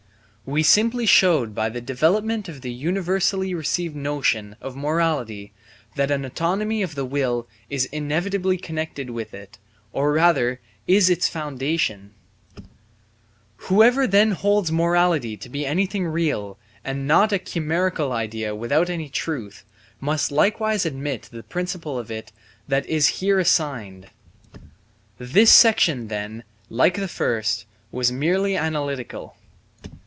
[0.43, 5.53] We simply showed by the development of the universally received notion of morality
[5.95, 9.59] that an autonomy of the will is inevitably connected with it,
[9.93, 12.11] or rather is its foundation.
[13.67, 19.07] Whoever then holds morality to be anything real, and not a chimerical idea without any
[19.07, 19.63] truth,
[20.01, 22.33] must likewise admit the principle of it
[22.67, 24.07] that is here assigned.
[25.17, 29.37] This section then, like the first, was merely analytical.